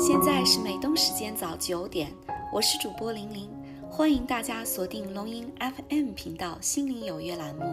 [0.00, 2.10] 现在是美东时间早九点，
[2.50, 3.50] 我是主播玲玲，
[3.90, 7.64] 欢迎大家锁定龙吟 FM 频道《心灵有约》栏目。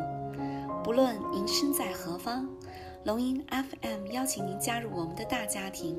[0.84, 2.46] 不论您身在何方，
[3.06, 5.98] 龙吟 FM 邀请您加入我们的大家庭。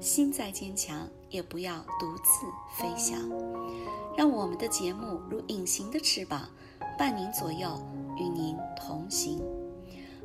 [0.00, 2.46] 心再坚强，也不要独自
[2.76, 3.18] 飞翔。
[4.14, 6.46] 让我们的节目如隐形的翅膀，
[6.98, 7.82] 伴您左右，
[8.18, 9.42] 与您同行。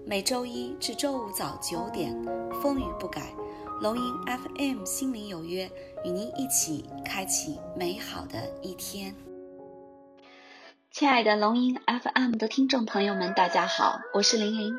[0.06, 2.14] 每周一至周五早九点，
[2.62, 3.34] 风雨不改。
[3.82, 5.72] 龙吟 FM 心灵有约，
[6.04, 9.16] 与您一起开启美好的一天。
[10.92, 14.78] 亲爱的龙吟 FM 的听众朋友们，大家好，我是玲玲。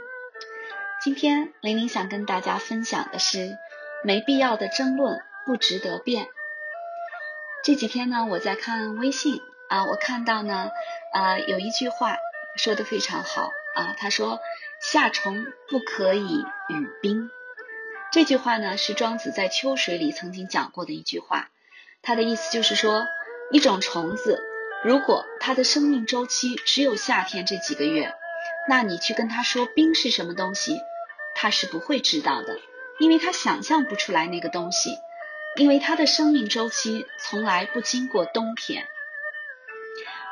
[1.02, 3.56] 今天玲玲想跟大家分享的是，
[4.04, 6.26] 没必要的争论不值得辩。
[7.64, 9.40] 这几天呢，我在看微信
[9.70, 10.68] 啊，我看到呢，
[11.14, 12.16] 啊有一句话
[12.56, 14.40] 说的非常好啊，他说
[14.78, 17.30] 夏虫不可以语冰。
[18.12, 21.48] 这句话呢，是庄子在《秋水》里曾经讲过的一句话。
[22.02, 23.06] 他的意思就是说，
[23.52, 24.42] 一种虫子，
[24.82, 28.12] 如果它的生命周期只有夏天这几个月，
[28.68, 30.80] 那你去跟他说冰是什么东西，
[31.36, 32.58] 他是不会知道的，
[32.98, 34.98] 因为他想象不出来那个东西，
[35.56, 38.88] 因为他的生命周期从来不经过冬天。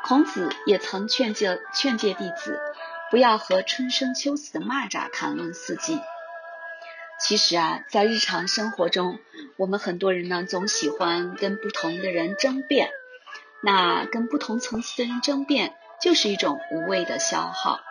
[0.03, 2.59] 孔子也曾劝诫劝诫弟子，
[3.09, 6.01] 不要和春生秋死的蚂蚱谈论四季。
[7.19, 9.19] 其实啊，在日常生活中，
[9.57, 12.89] 我们很多人呢总喜欢跟不同的人争辩。
[13.61, 17.81] 那跟不同层次的人争辩，就是一种无谓的消耗。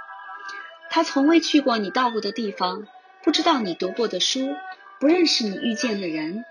[0.88, 2.86] 他从未去过你到过的地方，
[3.22, 4.56] 不知道你读过的书，
[4.98, 6.46] 不认识你遇见的人，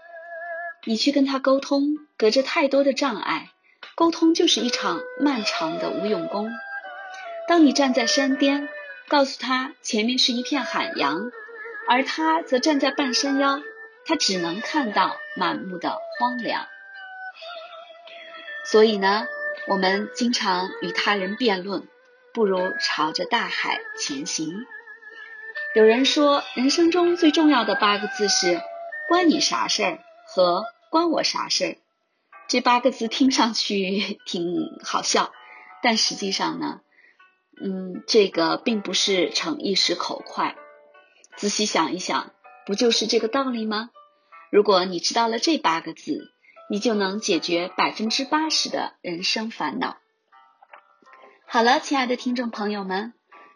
[0.85, 3.49] 你去跟他沟通，隔着太多的障碍，
[3.95, 6.51] 沟通就是一场漫长的无用功。
[7.47, 8.69] 当你站在山巅，
[9.07, 11.31] 告诉他前面是一片海洋。
[11.87, 13.61] 而他则站在半山腰，
[14.05, 16.67] 他只能看到满目的荒凉。
[18.65, 19.25] 所以呢，
[19.67, 21.87] 我们经常与他人辩论，
[22.33, 24.65] 不如朝着大海前行。
[25.75, 28.61] 有人说，人生中最重要的八个字是
[29.07, 31.75] “关你啥事儿”和“关我啥事儿”。
[32.49, 35.31] 这八个字听上去 挺好笑，
[35.81, 36.81] 但实际上呢，
[37.61, 40.55] 嗯，这个并不是逞一时口快。
[41.37, 42.31] 仔细想一想，
[42.65, 43.91] 不就是这个道理吗？
[44.51, 46.31] 如果你知道了这八个字，
[46.69, 49.97] 你就能解决百分之八十的人生烦恼。
[51.45, 53.13] 好了，亲爱的听众朋友们，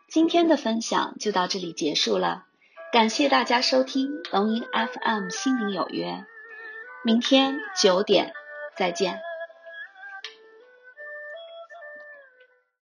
[0.08, 2.46] 今天的分享就到这里结束了。
[2.94, 6.26] 感谢大家收听龙吟 FM 心灵有约，
[7.04, 8.34] 明天九点
[8.78, 9.31] 再见。